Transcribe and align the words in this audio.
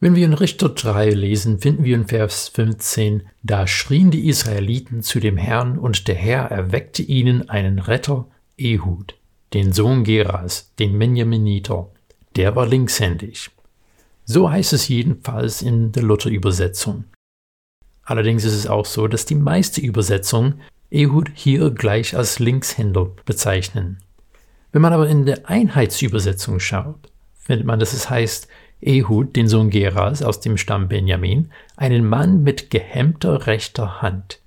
Wenn 0.00 0.14
wir 0.14 0.26
in 0.26 0.34
Richter 0.34 0.68
3 0.68 1.10
lesen, 1.10 1.58
finden 1.58 1.82
wir 1.82 1.96
in 1.96 2.06
Vers 2.06 2.48
15, 2.50 3.24
da 3.42 3.66
schrien 3.66 4.12
die 4.12 4.28
Israeliten 4.28 5.02
zu 5.02 5.18
dem 5.18 5.36
Herrn 5.36 5.76
und 5.76 6.06
der 6.06 6.14
Herr 6.14 6.44
erweckte 6.52 7.02
ihnen 7.02 7.48
einen 7.48 7.80
Retter, 7.80 8.28
Ehud, 8.56 9.16
den 9.54 9.72
Sohn 9.72 10.04
Geras, 10.04 10.72
den 10.78 10.96
Benjaminiter. 10.96 11.90
Der 12.36 12.54
war 12.54 12.66
linkshändig. 12.66 13.50
So 14.24 14.48
heißt 14.48 14.72
es 14.72 14.86
jedenfalls 14.86 15.62
in 15.62 15.90
der 15.90 16.04
Luther-Übersetzung. 16.04 17.02
Allerdings 18.04 18.44
ist 18.44 18.54
es 18.54 18.68
auch 18.68 18.86
so, 18.86 19.08
dass 19.08 19.24
die 19.24 19.34
meiste 19.34 19.80
Übersetzung 19.80 20.60
Ehud 20.92 21.28
hier 21.34 21.70
gleich 21.70 22.16
als 22.16 22.38
Linkshänder 22.38 23.10
bezeichnen. 23.24 23.98
Wenn 24.70 24.82
man 24.82 24.92
aber 24.92 25.08
in 25.08 25.26
der 25.26 25.50
Einheitsübersetzung 25.50 26.60
schaut, 26.60 27.10
findet 27.40 27.66
man, 27.66 27.80
dass 27.80 27.94
es 27.94 28.08
heißt, 28.08 28.46
Ehud, 28.80 29.36
den 29.36 29.48
Sohn 29.48 29.70
Geras 29.70 30.22
aus 30.22 30.40
dem 30.40 30.56
Stamm 30.56 30.88
Benjamin, 30.88 31.50
einen 31.76 32.06
Mann 32.06 32.42
mit 32.42 32.70
gehemmter 32.70 33.46
rechter 33.46 34.02
Hand. 34.02 34.40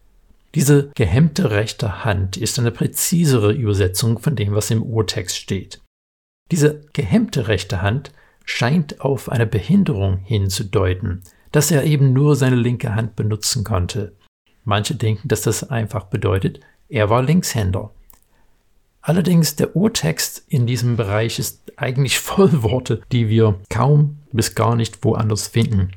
Diese 0.56 0.92
gehemmte 0.96 1.52
rechte 1.52 2.04
Hand 2.04 2.38
ist 2.38 2.60
eine 2.60 2.72
präzisere 2.72 3.54
Übersetzung 3.54 4.20
von 4.20 4.36
dem, 4.36 4.54
was 4.54 4.72
im 4.72 4.84
Urtext 4.84 5.38
steht. 5.38 5.82
Diese 6.52 6.82
gehemmte 6.94 7.48
rechte 7.48 7.82
Hand 7.82 8.12
scheint 8.44 9.00
auf 9.02 9.30
eine 9.30 9.46
Behinderung 9.46 10.18
hinzudeuten, 10.18 11.22
dass 11.52 11.72
er 11.72 11.84
eben 11.84 12.12
nur 12.12 12.36
seine 12.36 12.58
linke 12.58 12.96
Hand 12.96 13.16
benutzen 13.16 13.64
konnte. 13.64 14.14
Manche 14.64 14.96
denken, 14.96 15.28
dass 15.28 15.42
das 15.42 15.70
einfach 15.70 16.06
bedeutet, 16.06 16.60
er 16.90 17.10
war 17.10 17.24
Linkshänder. 17.24 17.92
Allerdings 19.02 19.56
der 19.56 19.76
Urtext 19.76 20.44
in 20.48 20.68
diesem 20.68 20.98
Bereich 20.98 21.40
ist 21.40 21.72
eigentlich 21.78 22.20
voll 22.20 22.62
Worte, 22.64 23.02
die 23.12 23.30
wir 23.30 23.60
kaum 23.70 24.18
bis 24.34 24.56
gar 24.56 24.76
nicht 24.76 25.04
woanders 25.04 25.48
finden. 25.48 25.92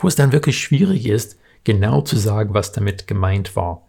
Wo 0.00 0.08
es 0.08 0.16
dann 0.16 0.32
wirklich 0.32 0.58
schwierig 0.58 1.06
ist, 1.06 1.38
genau 1.64 2.00
zu 2.00 2.16
sagen, 2.16 2.54
was 2.54 2.72
damit 2.72 3.06
gemeint 3.06 3.56
war. 3.56 3.86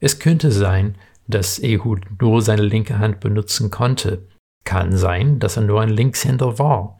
Es 0.00 0.18
könnte 0.18 0.50
sein, 0.50 0.96
dass 1.28 1.58
Ehud 1.58 2.00
nur 2.20 2.42
seine 2.42 2.62
linke 2.62 2.98
Hand 2.98 3.20
benutzen 3.20 3.70
konnte. 3.70 4.26
Kann 4.64 4.96
sein, 4.96 5.38
dass 5.38 5.56
er 5.56 5.62
nur 5.62 5.80
ein 5.80 5.90
Linkshänder 5.90 6.58
war. 6.58 6.98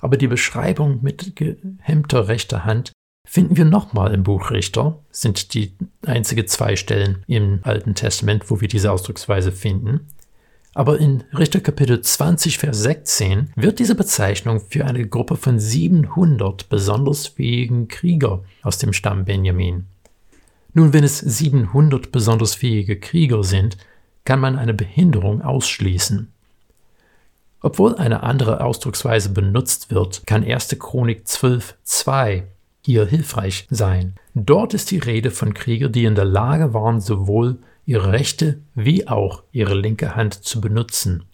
Aber 0.00 0.16
die 0.16 0.28
Beschreibung 0.28 1.02
mit 1.02 1.36
gehemmter 1.36 2.28
rechter 2.28 2.64
Hand 2.64 2.92
finden 3.26 3.56
wir 3.56 3.66
nochmal 3.66 4.14
im 4.14 4.22
Buch 4.22 4.50
Richter, 4.50 5.00
sind 5.10 5.52
die 5.52 5.76
einzige 6.06 6.46
zwei 6.46 6.76
Stellen 6.76 7.24
im 7.26 7.60
Alten 7.62 7.94
Testament, 7.94 8.50
wo 8.50 8.60
wir 8.60 8.68
diese 8.68 8.90
Ausdrucksweise 8.90 9.52
finden. 9.52 10.06
Aber 10.78 11.00
in 11.00 11.24
Richter 11.36 11.58
Kapitel 11.58 12.00
20, 12.00 12.58
Vers 12.58 12.78
16 12.82 13.50
wird 13.56 13.80
diese 13.80 13.96
Bezeichnung 13.96 14.60
für 14.60 14.84
eine 14.84 15.08
Gruppe 15.08 15.34
von 15.34 15.58
700 15.58 16.68
besonders 16.68 17.26
fähigen 17.26 17.88
Krieger 17.88 18.44
aus 18.62 18.78
dem 18.78 18.92
Stamm 18.92 19.24
Benjamin. 19.24 19.86
Nun, 20.74 20.92
wenn 20.92 21.02
es 21.02 21.18
700 21.18 22.12
besonders 22.12 22.54
fähige 22.54 22.96
Krieger 23.00 23.42
sind, 23.42 23.76
kann 24.24 24.38
man 24.38 24.56
eine 24.56 24.72
Behinderung 24.72 25.42
ausschließen. 25.42 26.32
Obwohl 27.60 27.96
eine 27.96 28.22
andere 28.22 28.62
Ausdrucksweise 28.62 29.30
benutzt 29.30 29.90
wird, 29.90 30.28
kann 30.28 30.44
1. 30.44 30.76
Chronik 30.78 31.26
12, 31.26 31.74
2 31.82 32.44
hier 32.84 33.04
hilfreich 33.04 33.66
sein. 33.68 34.14
Dort 34.34 34.74
ist 34.74 34.92
die 34.92 34.98
Rede 34.98 35.32
von 35.32 35.54
Kriegern, 35.54 35.90
die 35.90 36.04
in 36.04 36.14
der 36.14 36.24
Lage 36.24 36.72
waren, 36.72 37.00
sowohl 37.00 37.58
ihre 37.88 38.12
rechte 38.12 38.60
wie 38.74 39.08
auch 39.08 39.44
ihre 39.50 39.74
linke 39.74 40.14
Hand 40.14 40.34
zu 40.34 40.60
benutzen. 40.60 41.24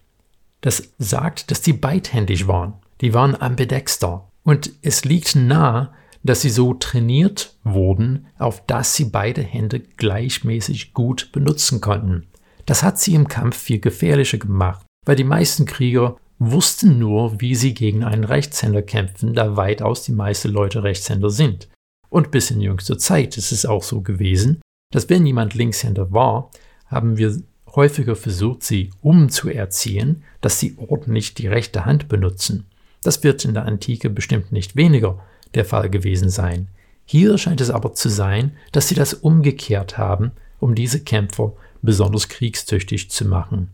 Das 0.60 0.94
sagt, 0.98 1.50
dass 1.50 1.62
die 1.62 1.72
beidhändig 1.72 2.47
waren. 2.47 2.74
Die 3.00 3.12
waren 3.12 3.34
ambidexter. 3.34 4.30
Und 4.44 4.70
es 4.80 5.05
liegt 5.05 5.34
nahe, 5.34 5.91
dass 6.22 6.42
sie 6.42 6.50
so 6.50 6.72
trainiert 6.72 7.56
wurden, 7.64 8.28
auf 8.38 8.64
dass 8.66 8.94
sie 8.94 9.06
beide 9.06 9.42
Hände 9.42 9.80
gleichmäßig 9.80 10.94
gut 10.94 11.32
benutzen 11.32 11.80
konnten. 11.80 12.28
Das 12.66 12.84
hat 12.84 13.00
sie 13.00 13.15
im 13.15 13.26
Kampf 13.26 13.56
viel 13.56 13.81
gefährlicher 13.81 14.38
gemacht, 14.38 14.86
weil 15.04 15.16
die 15.16 15.25
meisten 15.25 15.66
Krieger 15.66 16.16
wussten 16.38 17.00
nur, 17.00 17.41
wie 17.41 17.56
sie 17.56 17.75
gegen 17.75 18.04
einen 18.04 18.25
Rechtshänder 18.25 18.82
kämpfen, 18.82 19.34
da 19.34 19.56
weitaus 19.56 20.04
die 20.04 20.12
meisten 20.12 20.50
Leute 20.50 20.84
Rechtshänder 20.84 21.31
sind. 21.31 21.69
Und 22.10 22.31
bis 22.31 22.53
in 22.53 22.60
jüngster 22.60 22.97
Zeit 22.97 23.36
ist 23.36 23.50
es 23.50 23.66
auch 23.66 23.82
so 23.82 24.03
gewesen, 24.03 24.60
dass 24.94 25.10
wenn 25.10 25.27
jemand 25.27 25.55
Linkshänder 25.55 26.12
war, 26.12 26.50
haben 26.87 27.19
wir 27.19 27.37
häufiger 27.75 28.15
versucht, 28.15 28.62
sie 28.62 28.93
umzuerziehen, 29.03 30.22
dass 30.41 30.60
sie 30.60 30.77
ordentlich 30.78 31.34
die 31.34 31.49
rechte 31.49 31.84
Hand 31.84 32.06
benutzen. 32.06 32.66
Das 33.03 33.25
wird 33.25 33.44
in 33.44 33.54
der 33.54 33.65
Antike 33.65 34.09
bestimmt 34.09 34.53
nicht 34.53 34.77
weniger 34.77 35.19
der 35.54 35.65
Fall 35.65 35.91
gewesen 35.91 36.28
sein. 36.28 36.69
Hier 37.04 37.37
scheint 37.38 37.60
es 37.60 37.71
aber 37.71 37.94
zu 37.94 38.09
sein, 38.09 38.53
dass 38.71 38.87
sie 38.87 38.94
das 38.94 39.15
umgekehrt 39.15 39.99
haben, 39.99 40.31
um 40.60 40.77
diese 40.77 41.00
Kämpfer 41.00 41.54
besonders 41.83 42.28
kriegstüchtig 42.28 43.10
zu 43.10 43.25
machen. 43.25 43.71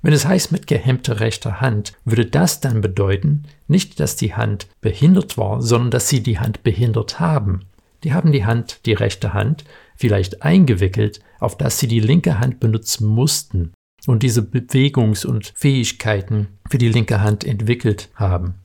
Wenn 0.00 0.14
es 0.14 0.24
heißt 0.24 0.50
mit 0.50 0.66
gehemmter 0.66 1.20
rechter 1.20 1.60
Hand, 1.60 1.92
würde 2.06 2.24
das 2.24 2.60
dann 2.60 2.80
bedeuten, 2.80 3.44
nicht, 3.68 4.00
dass 4.00 4.16
die 4.16 4.32
Hand 4.32 4.66
behindert 4.80 5.36
war, 5.36 5.60
sondern 5.60 5.90
dass 5.90 6.08
sie 6.08 6.22
die 6.22 6.38
Hand 6.38 6.62
behindert 6.62 7.20
haben. 7.20 7.66
Die 8.04 8.12
haben 8.12 8.32
die 8.32 8.44
Hand, 8.44 8.80
die 8.86 8.92
rechte 8.92 9.32
Hand, 9.34 9.64
vielleicht 9.96 10.42
eingewickelt, 10.42 11.20
auf 11.40 11.56
das 11.56 11.78
sie 11.78 11.88
die 11.88 12.00
linke 12.00 12.38
Hand 12.38 12.60
benutzen 12.60 13.06
mussten 13.08 13.72
und 14.06 14.22
diese 14.22 14.42
Bewegungs- 14.42 15.24
und 15.24 15.52
Fähigkeiten 15.56 16.58
für 16.68 16.78
die 16.78 16.90
linke 16.90 17.20
Hand 17.20 17.44
entwickelt 17.44 18.10
haben. 18.14 18.56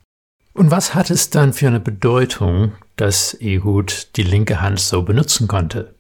Und 0.54 0.72
was 0.72 0.94
hat 0.94 1.10
es 1.10 1.30
dann 1.30 1.54
für 1.54 1.68
eine 1.68 1.80
Bedeutung, 1.80 2.74
dass 2.98 3.34
Ehud 3.36 4.10
die 4.18 4.24
linke 4.24 4.62
Hand 4.62 4.80
so 4.80 5.04
benutzen 5.04 5.48
konnte? 5.48 5.96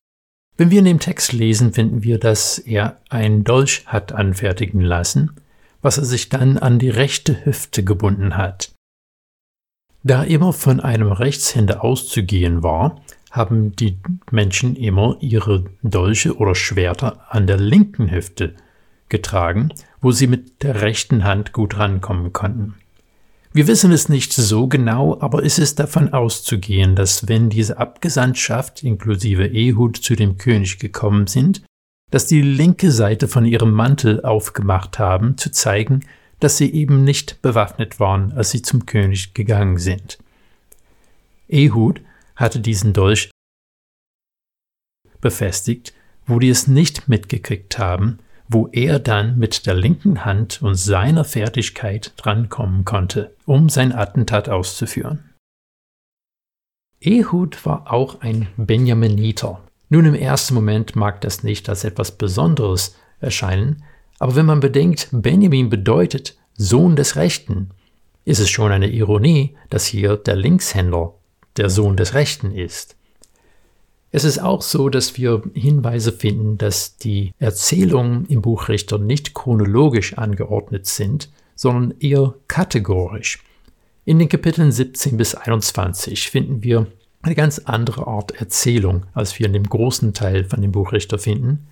Wenn 0.57 0.71
wir 0.71 0.79
in 0.79 0.85
dem 0.85 0.99
Text 0.99 1.31
lesen, 1.31 1.71
finden 1.71 2.03
wir, 2.03 2.19
dass 2.19 2.57
er 2.57 2.99
einen 3.09 3.45
Dolch 3.45 3.83
hat 3.85 4.11
anfertigen 4.11 4.81
lassen, 4.81 5.31
was 5.81 5.97
er 5.97 6.03
sich 6.03 6.27
dann 6.27 6.57
an 6.57 6.79
die 6.79 6.89
rechte 6.89 7.45
Hüfte 7.45 7.85
gebunden 7.85 8.35
hat. 8.35 8.73
Da 10.03 10.23
immer 10.23 10.51
von 10.51 10.79
einem 10.79 11.11
Rechtshänder 11.11 11.83
auszugehen 11.83 12.63
war, 12.63 13.01
haben 13.31 13.75
die 13.75 13.97
Menschen 14.31 14.75
immer 14.75 15.17
ihre 15.19 15.65
Dolche 15.83 16.35
oder 16.37 16.55
Schwerter 16.55 17.25
an 17.29 17.47
der 17.47 17.57
linken 17.57 18.11
Hüfte 18.11 18.55
getragen, 19.07 19.69
wo 20.01 20.11
sie 20.11 20.27
mit 20.27 20.63
der 20.63 20.81
rechten 20.81 21.23
Hand 21.23 21.53
gut 21.53 21.77
rankommen 21.77 22.33
konnten. 22.33 22.75
Wir 23.51 23.67
wissen 23.67 23.91
es 23.91 24.09
nicht 24.09 24.31
so 24.31 24.67
genau, 24.67 25.19
aber 25.19 25.43
es 25.43 25.57
ist 25.57 25.79
davon 25.79 26.13
auszugehen, 26.13 26.95
dass 26.95 27.27
wenn 27.27 27.49
diese 27.49 27.79
Abgesandtschaft 27.79 28.83
inklusive 28.83 29.47
Ehud 29.47 29.97
zu 29.97 30.15
dem 30.15 30.37
König 30.37 30.77
gekommen 30.77 31.25
sind, 31.25 31.63
dass 32.11 32.27
die 32.27 32.41
linke 32.41 32.91
Seite 32.91 33.27
von 33.27 33.45
ihrem 33.45 33.71
Mantel 33.71 34.23
aufgemacht 34.23 34.99
haben, 34.99 35.37
zu 35.37 35.51
zeigen, 35.51 36.01
dass 36.39 36.57
sie 36.57 36.71
eben 36.71 37.03
nicht 37.03 37.41
bewaffnet 37.41 37.99
waren, 37.99 38.31
als 38.33 38.51
sie 38.51 38.61
zum 38.61 38.85
König 38.85 39.33
gegangen 39.33 39.77
sind. 39.77 40.19
Ehud 41.47 42.01
hatte 42.39 42.59
diesen 42.59 42.93
Dolch 42.93 43.29
befestigt, 45.21 45.93
wo 46.25 46.39
die 46.39 46.49
es 46.49 46.67
nicht 46.67 47.09
mitgekriegt 47.09 47.77
haben, 47.77 48.19
wo 48.47 48.67
er 48.71 48.99
dann 48.99 49.37
mit 49.37 49.65
der 49.65 49.75
linken 49.75 50.25
Hand 50.25 50.61
und 50.61 50.75
seiner 50.75 51.25
Fertigkeit 51.25 52.13
drankommen 52.17 52.85
konnte, 52.85 53.35
um 53.45 53.69
sein 53.69 53.91
Attentat 53.91 54.49
auszuführen. 54.49 55.33
Ehud 57.01 57.65
war 57.65 57.91
auch 57.91 58.21
ein 58.21 58.47
Benjaminiter. 58.57 59.61
Nun 59.89 60.05
im 60.05 60.15
ersten 60.15 60.53
Moment 60.53 60.95
mag 60.95 61.21
das 61.21 61.43
nicht 61.43 61.69
als 61.69 61.83
etwas 61.83 62.17
Besonderes 62.17 62.95
erscheinen, 63.19 63.83
aber 64.17 64.35
wenn 64.35 64.45
man 64.45 64.59
bedenkt, 64.59 65.09
Benjamin 65.11 65.69
bedeutet 65.69 66.37
Sohn 66.53 66.95
des 66.95 67.15
Rechten, 67.15 67.69
ist 68.25 68.39
es 68.39 68.49
schon 68.49 68.71
eine 68.71 68.89
Ironie, 68.89 69.55
dass 69.69 69.85
hier 69.85 70.17
der 70.17 70.35
Linkshänder 70.35 71.13
der 71.59 71.69
Sohn 71.69 71.95
des 71.95 72.13
Rechten 72.15 72.51
ist. 72.51 72.95
Es 74.11 74.23
ist 74.23 74.39
auch 74.39 74.63
so, 74.63 74.89
dass 74.89 75.17
wir 75.17 75.43
Hinweise 75.53 76.11
finden, 76.11 76.57
dass 76.57 76.97
die 76.97 77.33
Erzählungen 77.37 78.25
im 78.25 78.41
Buch 78.41 78.69
Richter 78.69 78.97
nicht 78.97 79.35
chronologisch 79.35 80.17
angeordnet 80.17 80.87
sind, 80.87 81.29
sondern 81.55 81.93
eher 81.99 82.33
kategorisch. 82.47 83.43
In 84.05 84.17
den 84.17 84.29
Kapiteln 84.29 84.71
17 84.71 85.17
bis 85.17 85.35
21 85.35 86.31
finden 86.31 86.63
wir 86.63 86.87
eine 87.21 87.35
ganz 87.35 87.59
andere 87.59 88.07
Art 88.07 88.31
Erzählung, 88.31 89.05
als 89.13 89.37
wir 89.37 89.45
in 89.45 89.53
dem 89.53 89.65
großen 89.65 90.13
Teil 90.13 90.45
von 90.45 90.61
dem 90.61 90.71
Buch 90.71 90.93
Richter 90.93 91.19
finden. 91.19 91.67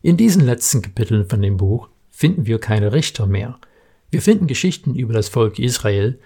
In 0.00 0.16
diesen 0.16 0.46
letzten 0.46 0.80
Kapiteln 0.80 1.28
von 1.28 1.42
dem 1.42 1.58
Buch 1.58 1.88
finden 2.10 2.46
wir 2.46 2.58
keine 2.58 2.92
Richter 2.92 3.26
mehr. 3.26 3.58
Wir 4.10 4.22
finden 4.22 4.46
Geschichten 4.46 4.94
über 4.94 5.12
das 5.12 5.28
Volk 5.28 5.58
Israel, 5.58 6.18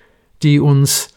die 0.43 0.61
uns 0.61 1.16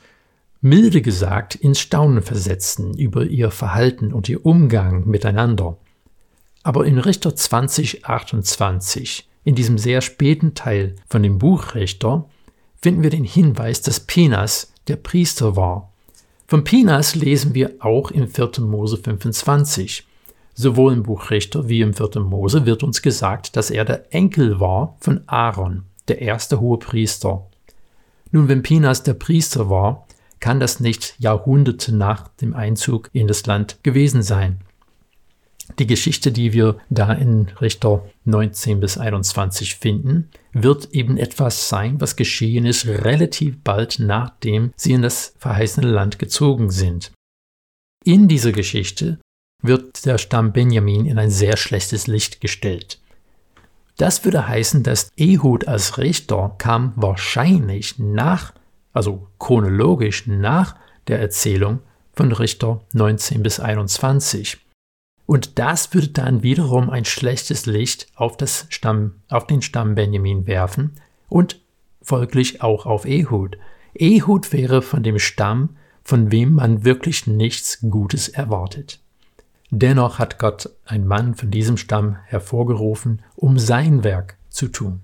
milde 0.61 1.01
gesagt 1.01 1.55
ins 1.55 1.79
Staunen 1.79 2.21
versetzen 2.21 2.97
über 2.97 3.23
ihr 3.23 3.51
Verhalten 3.51 4.13
und 4.13 4.27
ihr 4.27 4.45
Umgang 4.45 5.07
miteinander. 5.07 5.77
Aber 6.63 6.85
in 6.85 6.97
Richter 6.97 7.35
2028, 7.35 9.29
in 9.45 9.55
diesem 9.55 9.77
sehr 9.77 10.01
späten 10.01 10.53
Teil 10.53 10.95
von 11.09 11.23
dem 11.23 11.37
Buch 11.37 11.75
Richter, 11.75 12.25
finden 12.81 13.03
wir 13.03 13.09
den 13.09 13.23
Hinweis, 13.23 13.81
dass 13.81 14.01
Penas 14.01 14.73
der 14.87 14.97
Priester 14.97 15.55
war. 15.55 15.91
Von 16.47 16.63
Pinas 16.63 17.15
lesen 17.15 17.53
wir 17.53 17.75
auch 17.79 18.11
im 18.11 18.27
4. 18.27 18.51
Mose 18.61 18.97
25. 18.97 20.05
Sowohl 20.55 20.93
im 20.93 21.03
Buch 21.03 21.29
Richter 21.29 21.69
wie 21.69 21.81
im 21.81 21.93
4. 21.93 22.21
Mose 22.21 22.65
wird 22.65 22.83
uns 22.83 23.01
gesagt, 23.01 23.55
dass 23.55 23.69
er 23.69 23.85
der 23.85 24.13
Enkel 24.13 24.59
war 24.59 24.97
von 24.99 25.21
Aaron, 25.27 25.83
der 26.09 26.21
erste 26.21 26.59
hohe 26.59 26.79
Priester. 26.79 27.45
Nun, 28.31 28.47
wenn 28.49 28.63
Pinas 28.63 29.03
der 29.03 29.13
Priester 29.13 29.69
war, 29.69 30.05
kann 30.39 30.59
das 30.59 30.79
nicht 30.79 31.15
Jahrhunderte 31.19 31.93
nach 31.93 32.27
dem 32.27 32.53
Einzug 32.53 33.09
in 33.13 33.27
das 33.27 33.45
Land 33.45 33.77
gewesen 33.83 34.23
sein. 34.23 34.61
Die 35.77 35.87
Geschichte, 35.87 36.31
die 36.31 36.51
wir 36.53 36.77
da 36.89 37.13
in 37.13 37.49
Richter 37.61 38.03
19 38.25 38.79
bis 38.79 38.97
21 38.97 39.75
finden, 39.75 40.29
wird 40.51 40.91
eben 40.93 41.17
etwas 41.17 41.69
sein, 41.69 42.01
was 42.01 42.15
geschehen 42.15 42.65
ist 42.65 42.87
relativ 42.87 43.63
bald 43.63 43.99
nachdem 43.99 44.73
sie 44.75 44.93
in 44.93 45.03
das 45.03 45.33
verheißene 45.37 45.87
Land 45.87 46.17
gezogen 46.17 46.71
sind. 46.71 47.11
In 48.03 48.27
dieser 48.27 48.51
Geschichte 48.51 49.19
wird 49.61 50.05
der 50.05 50.17
Stamm 50.17 50.53
Benjamin 50.53 51.05
in 51.05 51.19
ein 51.19 51.29
sehr 51.29 51.57
schlechtes 51.57 52.07
Licht 52.07 52.41
gestellt. 52.41 52.99
Das 53.97 54.23
würde 54.23 54.47
heißen, 54.47 54.81
dass 54.83 55.09
Ehud 55.17 55.67
als 55.67 55.97
Richter 55.97 56.55
kam 56.57 56.93
wahrscheinlich 56.95 57.99
nach, 57.99 58.53
also 58.93 59.27
chronologisch 59.39 60.27
nach 60.27 60.75
der 61.07 61.19
Erzählung 61.19 61.79
von 62.13 62.31
Richter 62.31 62.81
19 62.93 63.43
bis 63.43 63.59
21. 63.59 64.57
Und 65.25 65.59
das 65.59 65.93
würde 65.93 66.09
dann 66.09 66.43
wiederum 66.43 66.89
ein 66.89 67.05
schlechtes 67.05 67.65
Licht 67.65 68.07
auf, 68.15 68.35
das 68.35 68.65
Stamm, 68.69 69.15
auf 69.29 69.45
den 69.45 69.61
Stamm 69.61 69.95
Benjamin 69.95 70.47
werfen 70.47 70.95
und 71.27 71.61
folglich 72.01 72.63
auch 72.63 72.85
auf 72.85 73.05
Ehud. 73.05 73.57
Ehud 73.93 74.51
wäre 74.51 74.81
von 74.81 75.03
dem 75.03 75.19
Stamm, 75.19 75.77
von 76.03 76.31
wem 76.31 76.53
man 76.53 76.83
wirklich 76.83 77.27
nichts 77.27 77.79
Gutes 77.89 78.27
erwartet. 78.29 78.99
Dennoch 79.69 80.17
hat 80.17 80.39
Gott 80.39 80.71
einen 80.85 81.05
Mann 81.05 81.35
von 81.35 81.51
diesem 81.51 81.77
Stamm 81.77 82.17
hervorgerufen, 82.25 83.21
um 83.35 83.59
sein 83.59 84.03
Werk 84.03 84.37
zu 84.49 84.67
tun. 84.67 85.01